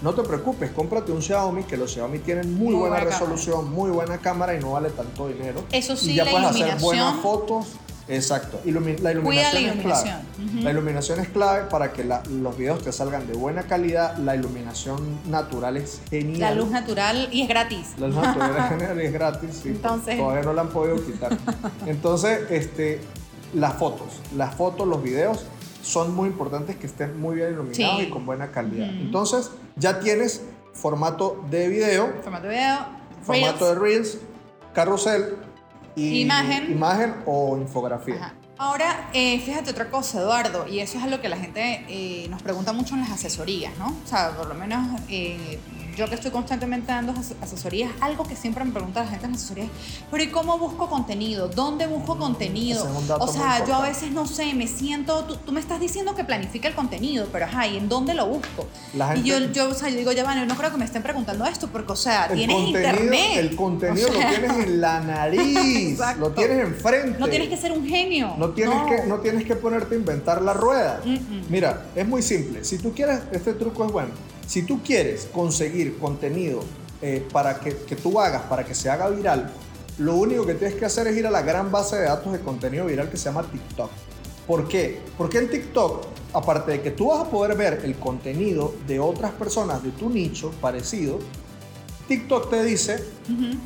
[0.03, 3.71] no te preocupes, cómprate un Xiaomi, que los Xiaomi tienen muy, Muy buena, buena resolución,
[3.71, 5.63] muy buena cámara y no vale tanto dinero.
[5.73, 7.67] Eso sí, y ya la puedes hacer iluminación- buenas fotos.
[8.09, 8.59] Exacto.
[8.67, 10.19] Ilumi- la iluminación la es iluminación.
[10.35, 10.63] clave.
[10.65, 14.17] La iluminación es clave para que la- los videos te salgan de buena calidad.
[14.17, 16.41] La iluminación natural es genial.
[16.41, 17.87] La luz natural y es gratis.
[17.99, 19.61] La luz natural es genial y es gratis.
[19.63, 21.37] sí, Entonces- Todavía no la han podido quitar.
[21.87, 23.01] Entonces, este,
[23.55, 25.45] las fotos, las fotos, los videos
[25.83, 28.07] son muy importantes que estén muy bien iluminados Sí.
[28.07, 28.89] y con buena calidad.
[28.89, 30.43] Entonces, ya tienes
[30.75, 32.79] formato de video, Formato de video,
[33.23, 34.13] formato de Reels.
[34.15, 34.19] reels,
[34.75, 35.37] carrusel
[35.97, 36.71] y Imagen.
[36.71, 38.17] imagen o infografía.
[38.17, 38.35] Ajá.
[38.59, 42.43] Ahora, eh, fíjate otra cosa, Eduardo, y eso es algo que la gente eh, nos
[42.43, 43.87] pregunta mucho en las asesorías, ¿no?
[43.87, 45.59] O sea, por lo menos eh,
[45.97, 49.33] yo que estoy constantemente dando as- asesorías, algo que siempre me pregunta la gente en
[49.33, 49.69] las asesorías,
[50.11, 51.49] pero ¿y cómo busco contenido?
[51.49, 52.85] ¿Dónde busco contenido?
[52.85, 56.15] es O sea, yo a veces no sé, me siento, tú, tú me estás diciendo
[56.15, 58.67] que planifique el contenido, pero ajá, ¿y en dónde lo busco?
[59.17, 61.03] Y yo, yo, o sea, yo digo, ya van, yo no creo que me estén
[61.03, 63.37] preguntando esto, porque, o sea, tienes internet.
[63.37, 67.19] el contenido O sea, lo tienes en la nariz, lo tienes enfrente.
[67.19, 68.35] No tienes que ser un genio.
[68.39, 71.01] No tienes, Que, no tienes que ponerte a inventar la rueda.
[71.05, 71.45] Mm-mm.
[71.49, 72.65] Mira, es muy simple.
[72.65, 74.11] Si tú quieres, este truco es bueno.
[74.51, 76.65] Si tú quieres conseguir contenido
[77.01, 79.49] eh, para que, que tú hagas, para que se haga viral,
[79.99, 82.41] lo único que tienes que hacer es ir a la gran base de datos de
[82.41, 83.89] contenido viral que se llama TikTok.
[84.49, 85.03] ¿Por qué?
[85.17, 89.31] Porque en TikTok, aparte de que tú vas a poder ver el contenido de otras
[89.31, 91.21] personas de tu nicho parecido,
[92.09, 93.05] TikTok te dice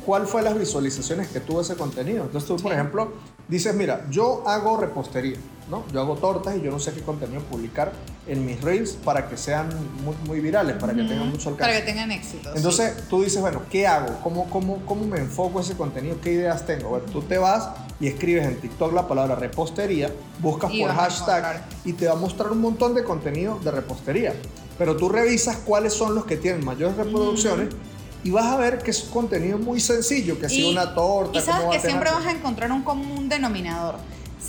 [0.05, 2.25] cuál fue las visualizaciones que tuvo ese contenido.
[2.25, 3.11] Entonces tú, por ejemplo,
[3.47, 5.39] dices, mira, yo hago repostería,
[5.69, 5.83] ¿no?
[5.91, 7.91] Yo hago tortas y yo no sé qué contenido publicar
[8.27, 9.69] en mis reels para que sean
[10.03, 11.71] muy, muy virales, para que tengan mucho alcance.
[11.71, 12.51] Para que tengan éxito.
[12.55, 14.19] Entonces tú dices, bueno, ¿qué hago?
[14.23, 16.19] ¿Cómo, cómo, ¿Cómo me enfoco ese contenido?
[16.21, 16.89] ¿Qué ideas tengo?
[16.89, 21.65] Bueno, tú te vas y escribes en TikTok la palabra repostería, buscas Y por hashtag
[21.85, 24.33] y te va a mostrar un montón de contenido de repostería.
[24.77, 27.69] Pero tú revisas cuáles son los que tienen mayores reproducciones
[28.23, 31.37] y vas a ver que es contenido muy sencillo, que ha sido una torta.
[31.37, 33.95] Y sabes que siempre vas a encontrar un común denominador.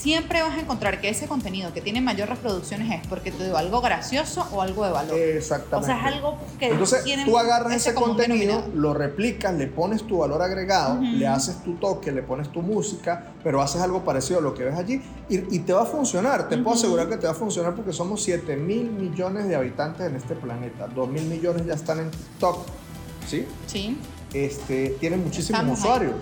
[0.00, 3.56] Siempre vas a encontrar que ese contenido que tiene mayor reproducciones es porque te dio
[3.56, 5.18] algo gracioso o algo de valor.
[5.18, 5.76] Exactamente.
[5.76, 10.06] O sea, es algo que Entonces tiene tú agarras ese contenido, lo replicas, le pones
[10.06, 14.40] tu valor agregado, le haces tu toque, le pones tu música, pero haces algo parecido
[14.40, 16.48] a lo que ves allí y, y te va a funcionar.
[16.48, 20.06] Te puedo asegurar que te va a funcionar porque somos 7 mil millones de habitantes
[20.06, 20.86] en este planeta.
[20.88, 22.66] 2 mil millones ya están en TikTok.
[23.26, 23.46] ¿Sí?
[23.66, 23.98] Sí.
[24.32, 26.14] Este, tienen muchísimos estamos usuarios.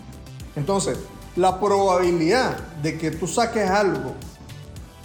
[0.56, 0.98] Entonces,
[1.36, 4.14] la probabilidad de que tú saques algo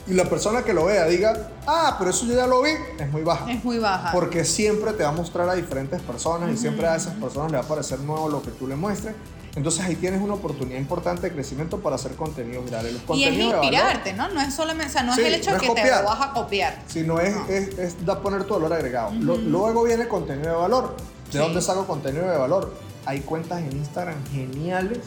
[0.07, 3.11] y la persona que lo vea diga, ah, pero eso yo ya lo vi, es
[3.11, 3.51] muy baja.
[3.51, 4.11] es muy baja.
[4.13, 7.57] Porque siempre te va a mostrar a diferentes personas y siempre a esas personas le
[7.57, 9.13] va a parecer nuevo lo que tú le muestres.
[9.55, 12.85] Entonces ahí tienes una oportunidad importante de crecimiento para hacer contenido viral.
[12.85, 14.29] El y es contenido de valor, inspirarte, ¿no?
[14.29, 16.03] No es solamente, o sea, no Sí, es el hecho de que te copiar.
[16.03, 16.79] lo vas a copiar.
[16.87, 17.45] sino es, No.
[17.47, 19.11] es, es da poner tu valor agregado.
[19.19, 20.95] Lo- luego viene contenido de valor.
[21.25, 21.37] ¿De Sí.
[21.39, 22.71] dónde saco contenido de valor?
[23.07, 24.99] Hay cuentas en Instagram geniales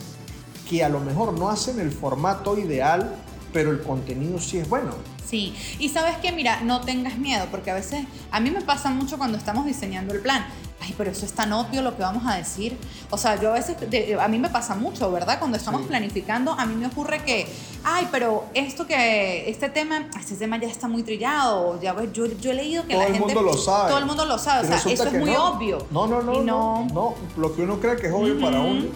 [0.71, 3.17] que a lo mejor no hacen el formato ideal,
[3.53, 4.93] pero el contenido sí es bueno.
[5.29, 8.91] Sí, y sabes que, mira, no tengas miedo, porque a veces, a mí me pasa
[8.91, 10.47] mucho cuando estamos diseñando el plan.
[10.83, 12.77] Ay, pero eso es tan obvio lo que vamos a decir.
[13.11, 15.39] O sea, yo a veces, de- a mí me pasa mucho, ¿verdad?
[15.39, 15.89] Cuando estamos Sí.
[15.89, 17.47] planificando, a mí me ocurre que,
[17.85, 21.79] ay, pero esto que, este tema, este tema ya está muy trillado.
[21.83, 23.35] Ya, ves, yo, yo he leído que Todo la el gente.
[23.35, 23.89] mundo lo sabe.
[23.91, 24.65] Todo el mundo lo sabe.
[24.65, 25.51] O sea, eso es muy no.
[25.51, 25.87] obvio.
[25.91, 27.15] No, no, no, no, no.
[27.37, 28.87] Lo que uno cree que es obvio para uno,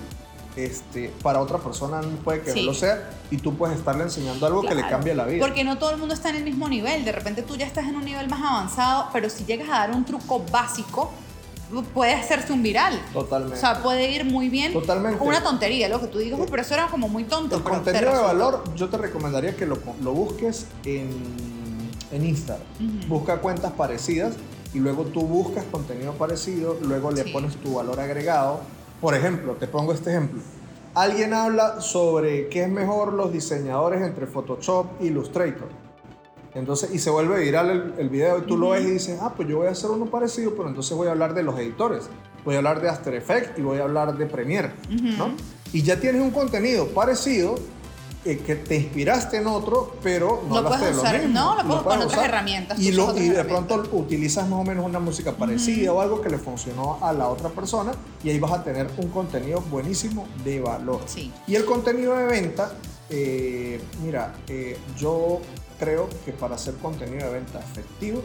[0.56, 2.60] este, para otra persona puede que Sí.
[2.60, 5.44] no lo sea y tú puedes estarle enseñando algo que le Claro, cambie la vida.
[5.44, 7.04] Porque no todo el mundo está en el mismo nivel.
[7.04, 9.90] De repente tú ya estás en un nivel más avanzado, pero si llegas a dar
[9.90, 11.10] un truco básico,
[11.92, 13.00] puede hacerse un viral.
[13.12, 13.56] Totalmente.
[13.56, 14.72] O sea, puede ir muy bien.
[14.72, 15.20] Totalmente.
[15.24, 17.56] Una tontería, lo que tú digas, "Uy, pero eso era como muy tonto.
[17.56, 18.26] el pero contenido de resultó".
[18.28, 21.08] valor, yo te recomendaría que lo, lo busques en,
[22.12, 22.64] en Instagram.
[22.78, 23.08] Ujú.
[23.08, 24.34] Busca cuentas parecidas
[24.72, 27.30] y luego tú buscas contenido parecido, luego le Sí.
[27.32, 28.60] pones tu valor agregado.
[29.04, 30.40] Por ejemplo, te pongo este ejemplo.
[30.94, 35.68] Alguien habla sobre qué es mejor los diseñadores entre Photoshop e Illustrator.
[36.54, 39.34] Entonces, y se vuelve viral el, el video y tú lo ves y dices, ah,
[39.36, 42.08] pues yo voy a hacer uno parecido, pero entonces voy a hablar de los editores.
[42.46, 44.70] Voy a hablar de After Effects y voy a hablar de Premiere,
[45.18, 45.32] ¿no?
[45.74, 47.56] Y ya tienes un contenido parecido
[48.24, 51.34] eh, que te inspiraste en otro, pero no Lo puedes de usar- mismo.
[51.34, 54.98] no, lo puedes con otras herramientas, Y, lo- de pronto utilizas más o menos una
[54.98, 58.64] música parecida o algo que le funcionó a la otra persona y ahí vas a
[58.64, 61.00] tener un contenido buenísimo de valor.
[61.06, 61.32] Sí.
[61.46, 62.72] Y el contenido de venta,
[63.10, 65.40] eh, mira, eh, yo
[65.78, 68.22] creo que para hacer contenido de venta efectivo,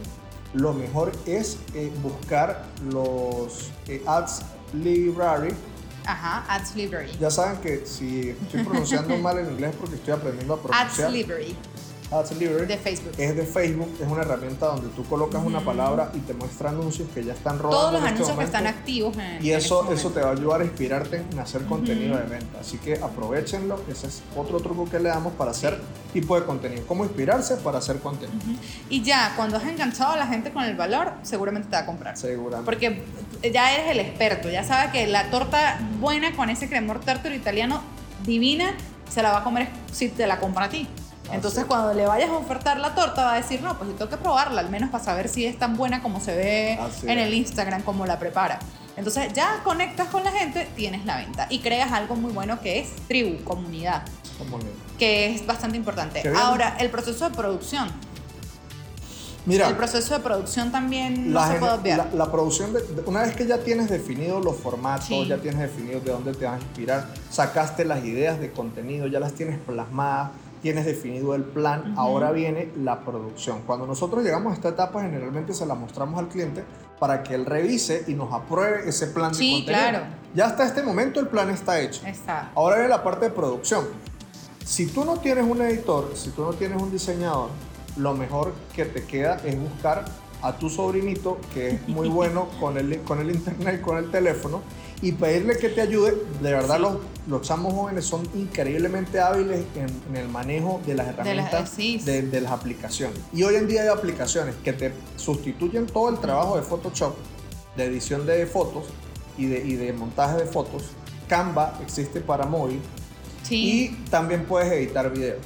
[0.53, 1.57] lo mejor es
[2.01, 3.69] buscar los
[4.07, 4.41] Ads
[4.73, 5.49] Library.
[6.09, 7.11] Ajá, Ads Library.
[7.19, 11.11] Ya saben que si estoy pronunciando mal en inglés porque estoy aprendiendo a Ads pronunciar.
[11.11, 11.55] Library
[12.11, 13.13] Ads Library de Facebook.
[13.17, 17.07] es de Facebook, es una herramienta donde tú colocas una palabra y te muestra anuncios
[17.13, 17.77] que ya están rodando.
[17.77, 20.29] Todos los este anuncios que están activos en Y en eso, este eso te va
[20.29, 22.59] a ayudar a inspirarte en hacer contenido de venta.
[22.61, 23.79] Así que aprovechenlo.
[23.87, 25.79] Ese es otro truco que le damos para hacer
[26.11, 26.83] tipo de contenido.
[26.87, 28.39] Cómo inspirarse para hacer contenido.
[28.89, 31.85] Y ya, cuando has enganchado a la gente con el valor, seguramente te va a
[31.85, 32.17] comprar.
[32.17, 32.65] Seguramente.
[32.65, 33.03] Porque
[33.43, 37.81] ya eres el experto, ya sabes que la torta buena con ese cremor tártaro italiano
[38.25, 38.73] divina
[39.09, 40.87] se la va a comer si te la compra a ti.
[41.31, 41.65] Entonces es.
[41.65, 44.17] cuando le vayas a ofertar la torta va a decir, no, pues yo tengo que
[44.17, 47.83] probarla, al menos para saber si es tan buena como se ve en el Instagram,
[47.83, 48.59] como la prepara.
[48.97, 52.79] Entonces ya conectas con la gente, tienes la venta y creas algo muy bueno que
[52.79, 54.01] es tribu, comunidad,
[54.37, 54.59] Como
[54.97, 56.23] que- es bastante importante.
[56.35, 57.89] Ahora, el proceso de producción.
[59.49, 61.97] Mira, El proceso de producción también no se puede obviar.
[62.13, 65.25] la- la producción, de, una vez que ya tienes definido los formatos, Sí.
[65.27, 69.19] ya tienes definido de dónde te vas a inspirar, sacaste las ideas de contenido, ya
[69.19, 70.31] las tienes plasmadas,
[70.61, 73.61] tienes definido el plan, ahora viene la producción.
[73.65, 76.63] Cuando nosotros llegamos a esta etapa, generalmente se la mostramos al cliente
[76.99, 79.89] para que él revise y nos apruebe ese plan Sí, de contenido.
[80.01, 80.05] claro.
[80.35, 82.05] Ya hasta este momento el plan está hecho.
[82.05, 82.51] Está.
[82.55, 83.85] Ahora viene la parte de producción.
[84.65, 87.49] Si tú no tienes un editor, si tú no tienes un diseñador,
[87.99, 90.05] lo mejor que te queda es buscar
[90.41, 94.61] a tu sobrinito, que es muy bueno con el, con el internet, con el teléfono,
[95.01, 96.13] y pedirle que te ayude.
[96.41, 96.81] De verdad, Sí.
[96.81, 101.25] los, los chamos jóvenes son increíblemente hábiles en, en el manejo de las De las-
[101.27, 101.97] herramientas sí.
[101.99, 103.17] de, de las aplicaciones.
[103.33, 107.15] Y hoy en día hay aplicaciones que te sustituyen todo el trabajo de Photoshop,
[107.77, 108.85] de edición de fotos
[109.37, 110.83] y de, y de montaje de fotos.
[111.29, 112.79] Canva existe para móvil
[113.43, 113.55] Sí.
[114.05, 115.45] y también puedes editar videos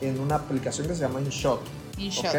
[0.00, 1.60] en una aplicación que se llama InShot.
[1.98, 2.26] InShot.
[2.26, 2.36] ¿ok?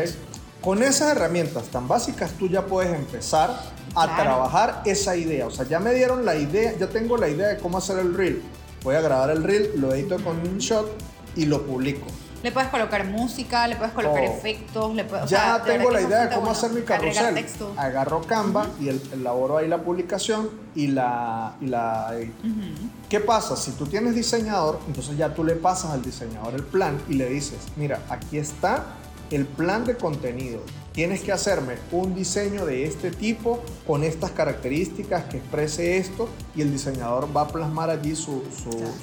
[0.62, 3.52] Con esas herramientas tan básicas tú ya puedes empezar
[3.96, 4.24] a Claro.
[4.24, 5.46] trabajar esa idea.
[5.48, 8.16] O sea, ya me dieron la idea, ya tengo la idea de cómo hacer el
[8.16, 8.42] reel.
[8.84, 10.92] Voy a grabar el reel, lo edito con InShot
[11.36, 12.06] y lo publico.
[12.44, 14.34] Le puedes colocar música, le puedes colocar Todo.
[14.36, 17.44] efectos, le puedes, o ya sea, de tengo la idea de cómo hacer mi carrusel.
[17.78, 22.34] Agarro Canva y el- elaboro ahí la publicación y la, y la edito.
[22.48, 22.90] Ujú.
[23.10, 23.56] ¿Qué pasa?
[23.56, 27.28] Si tú tienes diseñador, entonces ya tú le pasas al diseñador el plan y le
[27.30, 28.84] dices, mira, aquí está
[29.36, 30.62] el plan de contenido.
[30.94, 36.62] Tienes que hacerme un diseño de este tipo, con estas características, que exprese esto, y
[36.62, 38.44] el diseñador va a plasmar allí su,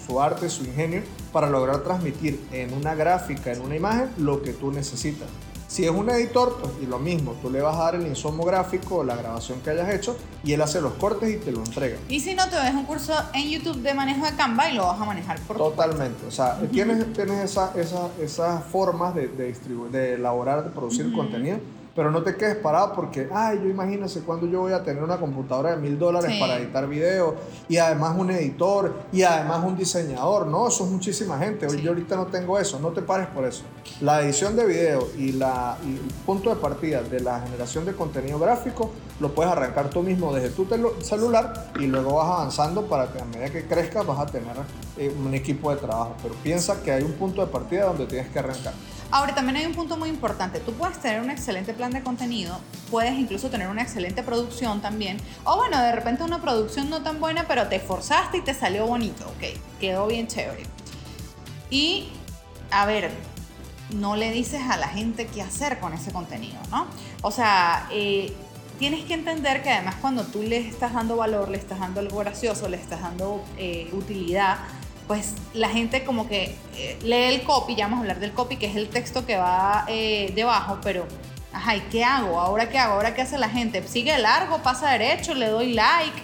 [0.07, 4.53] su- arte, su ingenio, para lograr transmitir en una gráfica, en una imagen, lo que
[4.55, 5.29] tú necesitas.
[5.73, 8.45] Si es un editor, pues y lo mismo, tú le vas a dar el insumo
[8.45, 11.97] gráfico, la grabación que hayas hecho, y él hace los cortes y te lo entrega.
[12.11, 14.85] Y si no, te ves un curso en YouTube de manejo de Canva y lo
[14.85, 15.57] vas a manejar por.
[15.57, 16.27] Totalmente.
[16.27, 19.57] O sea, tienes, tienes esa- esa- esas formas de, de,
[19.91, 21.57] de elaborar, de producir contenido,
[21.95, 25.19] pero no te quedes parado porque, ay, yo imagínese cuando yo voy a tener una
[25.19, 26.41] computadora de mil dólares Sí.
[26.41, 27.35] para editar video
[27.69, 30.47] y además un editor y además un diseñador.
[30.47, 31.67] No, eso es muchísima gente.
[31.67, 31.83] Hoy Sí.
[31.83, 32.79] Yo ahorita no tengo eso.
[32.81, 33.63] No te pares por eso.
[34.01, 37.93] La edición de video y, la, y el punto de partida de la generación de
[37.93, 40.67] contenido gráfico lo puedes arrancar tú mismo desde tu
[41.01, 44.57] celular y luego vas avanzando para que a medida que crezcas vas a tener
[44.97, 46.15] eh, un equipo de trabajo.
[46.23, 48.73] Pero piensa que hay un punto de partida donde tienes que arrancar.
[49.13, 50.59] Ahora, también hay un punto muy importante.
[50.59, 52.59] Tú puedes tener un excelente plan de contenido,
[52.91, 55.19] puedes incluso tener una excelente producción también.
[55.45, 58.87] O bueno, de repente una producción no tan buena, pero te esforzaste y te salió
[58.87, 59.27] bonito.
[59.27, 60.63] Ok, quedó bien chévere.
[61.69, 62.09] Y,
[62.71, 63.11] a ver,
[63.95, 66.87] no le dices a la gente qué hacer con ese contenido, ¿no?
[67.21, 68.35] O sea, eh,
[68.79, 72.17] tienes que entender que además cuando tú le estás dando valor, le estás dando algo
[72.19, 74.57] gracioso, le estás dando eh, utilidad,
[75.13, 78.57] pues la gente como que eh, lee el copy, ya vamos a hablar del copy,
[78.57, 81.07] que es el texto que va eh, debajo, pero,
[81.53, 82.41] ajá, ¿y qué hago?
[82.41, 82.95] ¿Ahora qué hago?
[82.95, 83.87] ¿Ahora qué hace la gente?
[83.87, 84.63] ¿Sigue largo?
[84.63, 85.35] ¿Pasa derecho?
[85.35, 86.23] ¿Le doy like?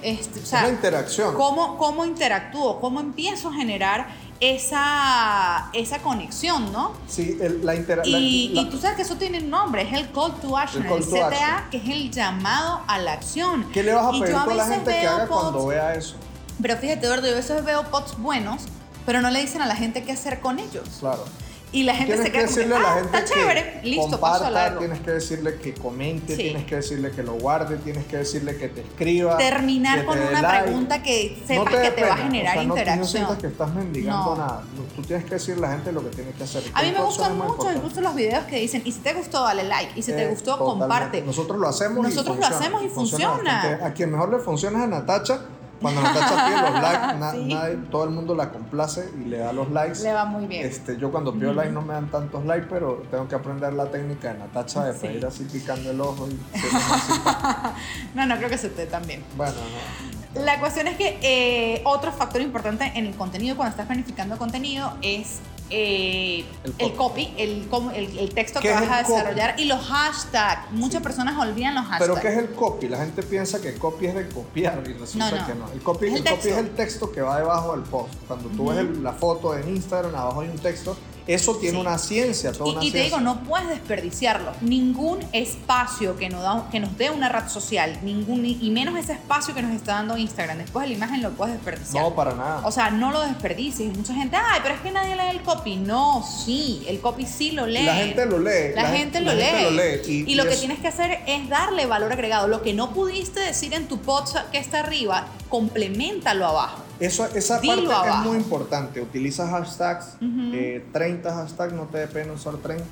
[0.00, 1.34] Este, o sea, es interacción.
[1.34, 2.80] ¿Cómo, cómo interactúo?
[2.80, 4.06] ¿Cómo empiezo a generar
[4.40, 6.92] esa, esa conexión, no?
[7.06, 10.10] Sí, el- la intera- la- Y, tú sabes que eso tiene un nombre, es el
[10.12, 11.26] call to action, El el, call to CTA,
[11.56, 11.70] action.
[11.70, 13.66] que es el llamado a la acción.
[13.70, 16.16] ¿Qué le vas a pedir a la gente que haga cuando vea eso?
[16.62, 18.62] Pero fíjate, Eduardo, yo a veces veo posts buenos,
[19.06, 20.88] pero no le dicen a la gente qué hacer con ellos.
[21.00, 21.24] Claro.
[21.72, 23.24] Y la gente Tienes se que queda como que, decirle a la ah, gente está
[23.24, 26.42] que chévere, listo, paso a comparta, tienes que decirle que comente, Sí.
[26.42, 29.36] tienes que decirle que lo guarde, tienes que decirle que te escriba.
[29.36, 30.64] Terminar que con te una like.
[30.64, 32.80] pregunta que No sepas dé que te va a pena, generar o sea, no- No,
[32.80, 33.06] interacción.
[33.06, 34.36] sientas que estás mendigando No.
[34.36, 34.62] nada.
[34.76, 36.64] No, Tú tienes que decirle a la gente lo que tiene que hacer.
[36.74, 39.62] A mí me gustan mucho incluso los videos que dicen, y si te gustó, dale
[39.62, 40.80] like, y si te Eh, gustó, totalmente.
[40.80, 41.22] comparte.
[41.22, 42.56] Nosotros lo hacemos Nosotros y lo funciona.
[42.58, 43.52] hacemos y funciona.
[43.54, 43.84] bastante.
[43.84, 45.40] A quien mejor le funciona es a Natacha.
[45.80, 47.44] Cuando Natacha pide los likes, na- Sí.
[47.54, 50.00] nadie- todo el mundo la complace y le da los likes.
[50.02, 50.66] Le va muy bien.
[50.66, 53.86] Este, yo cuando pido likes no me dan tantos likes, pero tengo que aprender la
[53.86, 55.06] técnica de Natacha de Sí.
[55.06, 56.38] pedir así picando el ojo y.
[58.14, 59.22] No, no creo que se te también.
[59.36, 60.40] Bueno, no.
[60.44, 64.92] La cuestión es que eh, otro factor importante en el contenido, cuando estás planificando contenido,
[65.02, 65.40] es
[65.70, 67.32] eh, El el, copy.
[67.36, 69.16] el, el, el texto ¿Qué que vas a el copy?
[69.18, 70.70] desarrollar y los hashtags.
[70.72, 71.04] Muchas Sí.
[71.04, 72.00] personas olvidan los hashtags.
[72.10, 72.88] Pero ¿qué es el copy?
[72.88, 75.46] La gente piensa que copy es de copiar y resulta No, no.
[75.46, 75.72] que no.
[75.72, 76.48] El copy, Es el el copy texto.
[76.50, 78.14] es el texto que va debajo del post.
[78.26, 80.96] Cuando tú ves el- la foto en Instagram, abajo hay un texto.
[81.26, 81.80] Eso tiene Sí.
[81.80, 84.52] una ciencia, toda Y, una y te digo, no puedes desperdiciarlo.
[84.60, 89.12] Ningún espacio que nos, da, que nos dé una red social, ningún, y menos ese
[89.12, 90.58] espacio que nos está dando Instagram.
[90.58, 92.02] Después de la imagen lo puedes desperdiciar.
[92.02, 92.62] No, para nada.
[92.66, 93.96] O sea, no lo desperdicies.
[93.96, 95.76] Mucha gente, ay, pero es que nadie lee el copy.
[95.76, 97.84] No, sí, el copy sí lo lee.
[97.84, 98.74] la gente lo lee.
[98.74, 99.44] La, gente, lo, lee.
[99.64, 100.00] lo lee.
[100.06, 102.48] Y, Y, lo y que es- tienes que hacer es darle valor agregado.
[102.48, 106.82] Lo que no pudiste decir en tu post que está arriba, complementalo abajo.
[107.00, 108.20] Eso, esa Dilo parte abajo.
[108.22, 109.00] es muy importante.
[109.00, 110.52] Utiliza hashtags, Ujú.
[110.54, 112.84] eh, 30 hashtags, no te dé pena usar 30.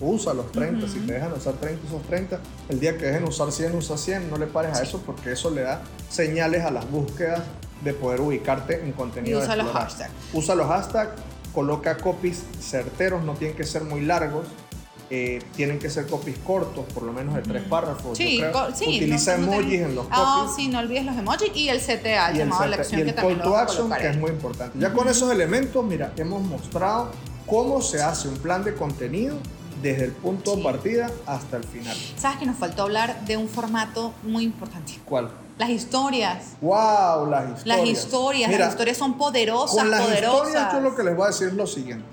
[0.00, 2.38] Usa los 30, si te dejan usar 30, usas 30.
[2.68, 4.30] El día que dejen usar 100, usa 100.
[4.30, 4.82] No le pares a Sí.
[4.84, 7.40] eso porque eso le da señales a las búsquedas
[7.82, 9.40] de poder ubicarte en contenido.
[9.40, 10.12] Y usa de los hashtags.
[10.32, 11.10] Usa los hashtags,
[11.52, 14.46] coloca copies certeros, no tienen que ser muy largos.
[15.10, 18.18] Eh, tienen que ser copies cortos, por lo menos de tres párrafos.
[18.18, 18.74] Sí, yo creo.
[18.74, 18.84] sí.
[18.96, 20.20] Utiliza no- emojis en los copies.
[20.24, 22.76] Ah, sí, no olvides los emojis y el CTA, el y el, llamado a la
[22.76, 24.78] set- acción y que el también call to action, que es muy importante.
[24.78, 27.10] Ya con esos elementos, mira, hemos mostrado
[27.46, 29.36] cómo se hace un plan de contenido
[29.82, 30.56] desde el punto Sí.
[30.56, 31.96] de partida hasta el final.
[32.16, 34.94] ¿Sabes que nos faltó hablar de un formato muy importante?
[35.04, 35.30] ¿Cuál?
[35.58, 36.48] Las historias.
[36.60, 37.30] ¡Wow!
[37.30, 37.66] Las historias.
[37.66, 38.48] Las historias.
[38.50, 40.46] Mira, las historias son poderosas, Con las poderosas.
[40.48, 42.04] historias yo lo que les voy a decir es lo siguiente.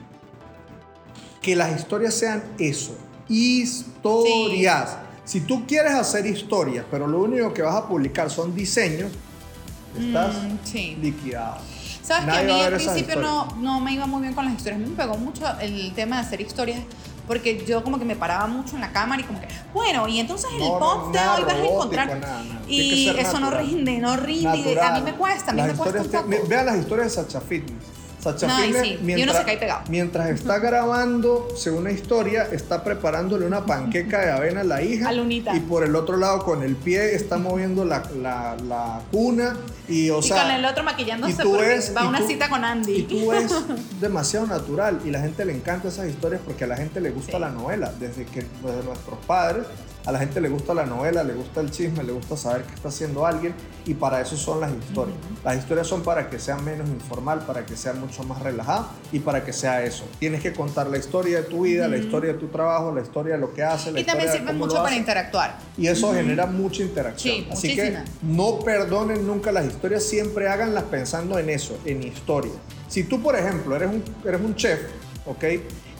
[1.43, 2.97] Que las historias sean eso,
[3.29, 4.97] historias.
[5.25, 9.11] Si tú quieres hacer historias, pero lo único que vas a publicar son diseños,
[9.97, 10.97] estás Mm, sí.
[11.01, 11.57] liquidado.
[12.03, 14.43] Sabes que a Nadie mí a al principio no, no me iba muy bien con
[14.45, 14.81] las historias.
[14.81, 16.79] A me pegó mucho el tema de hacer historias.
[17.25, 20.19] Porque yo como que me paraba mucho en la cámara y como que, bueno, y
[20.19, 22.07] entonces en No, el no, post de hoy vas a encontrar.
[22.19, 22.61] nada, nada.
[22.67, 23.65] Y eso no natural.
[23.65, 24.49] rinde, no rinde.
[24.49, 24.93] A Natural.
[25.05, 26.41] mí me cuesta, a mí Las me cuesta un te-.
[26.49, 27.77] Vean las historias de Sacha Fitness.
[28.23, 29.81] Sacha No, sí, y uno se cae pegado.
[29.89, 35.09] mientras está grabándose una historia, está preparándole una panqueca de avena a la hija.
[35.09, 35.55] A.
[35.55, 39.57] Y por el otro lado, con el pie, está moviendo la, la, la cuna.
[39.89, 42.27] Y, o y sea, con el otro maquillándose y tú ves- va a una tú-
[42.27, 42.93] cita con Andy.
[42.95, 43.51] Y tú ves
[43.99, 47.33] demasiado natural y la gente le encanta esas historias porque a la gente le gusta
[47.33, 47.39] Sí.
[47.39, 47.91] la novela.
[47.99, 49.65] Desde que desde nuestros padres,
[50.05, 52.73] a la gente le gusta la novela, le gusta el chisme, le gusta saber qué
[52.73, 53.53] está haciendo alguien
[53.85, 55.15] y para eso son las historias.
[55.43, 59.19] Las historias son para que sea menos informal, para que sea mucho más relajada y
[59.19, 60.05] para que sea eso.
[60.19, 63.35] Tienes que contar la historia de tu vida, la historia de tu trabajo, la historia
[63.35, 65.57] de lo que haces, la y también historia de sirve cómo mucho para interactuar.
[65.77, 67.35] Y eso genera mucha interacción.
[67.35, 72.51] Sí, Así que no perdonen nunca las historias, siempre háganlas pensando en eso, en historia.
[72.87, 74.81] Si tú, por ejemplo, eres un, eres un chef,
[75.25, 75.43] ¿ok?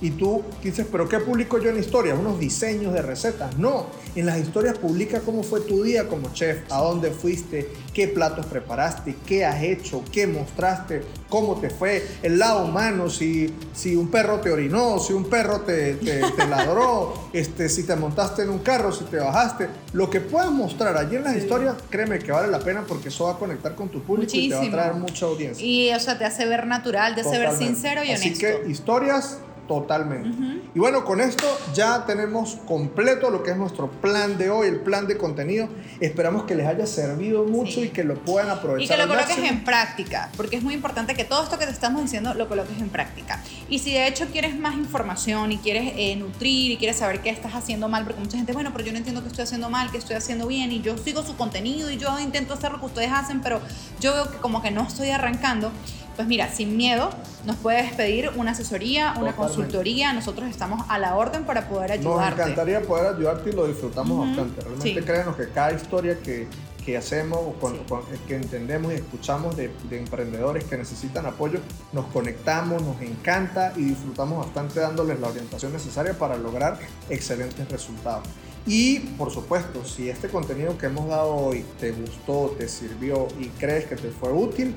[0.04, 2.20] Y tú dices, ¿pero qué publico yo en historias?
[2.20, 3.58] Unos diseños de recetas.
[3.58, 3.88] No,
[4.18, 8.46] en las historias publica cómo fue tu día como chef, a dónde fuiste, qué platos
[8.48, 14.10] preparaste, qué has hecho, qué mostraste, cómo te fue, el lado humano, si, si un
[14.10, 18.50] perro te orinó, si un perro te, te, te ladró, este, si te montaste en
[18.50, 19.70] un carro, si te bajaste.
[19.94, 23.24] Lo que puedas mostrar allí en las historias, créeme que vale la pena porque eso
[23.24, 24.78] va a conectar con tu público y te va a Muchísimo.
[24.82, 25.66] traer mucha audiencia.
[25.66, 28.46] Y o sea, te hace ver natural, te hace ver sincero y Así honesto.
[28.66, 29.38] que historias,
[29.68, 30.30] totalmente.
[30.76, 34.80] Y bueno, con esto ya tenemos completo lo que es nuestro plan de hoy, el
[34.82, 35.70] plan de contenido.
[36.00, 37.84] Esperamos que les haya servido mucho Sí.
[37.84, 38.84] y que lo puedan aprovechar.
[38.84, 39.48] Y que lo coloques máximo.
[39.48, 42.78] en práctica, porque es muy importante que todo esto que te estamos diciendo lo coloques
[42.80, 43.42] en práctica.
[43.70, 47.30] Y si de hecho quieres más información y quieres eh, nutrir y quieres saber qué
[47.30, 49.92] estás haciendo mal, porque mucha gente, bueno, pero yo no entiendo qué estoy haciendo mal,
[49.92, 52.86] qué estoy haciendo bien, y yo sigo su contenido y yo intento hacer lo que
[52.88, 53.62] ustedes hacen, pero
[54.00, 55.72] yo veo que como que no estoy arrancando.
[56.16, 57.10] Pues mira, sin miedo,
[57.46, 59.36] nos puedes pedir una asesoría, una Totalmente.
[59.42, 60.14] consultoría.
[60.14, 62.42] Nosotros estamos a la orden para poder Nos ayudarte.
[62.44, 64.62] encantaría poder ayudarte y lo disfrutamos bastante.
[64.62, 65.06] Realmente Sí.
[65.06, 66.48] créanos que cada historia que,
[66.86, 67.80] que hacemos con- Sí.
[67.90, 71.60] con- que entendemos y escuchamos de, de emprendedores que necesitan apoyo,
[71.94, 76.78] nos conectamos, nos encanta y disfrutamos bastante dándoles la orientación necesaria para lograr
[77.10, 78.28] excelentes resultados.
[78.66, 83.48] Y por supuesto, si este contenido que hemos dado hoy te gustó, te sirvió y
[83.60, 84.74] crees que te fue útil,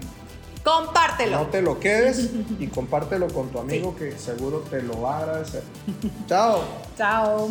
[0.66, 1.38] Compártelo.
[1.38, 5.20] no te lo quedes y compártelo con tu amigo que seguro te lo va a
[5.20, 5.62] agradecer.
[6.26, 6.64] Chao.
[6.98, 7.50] Chao.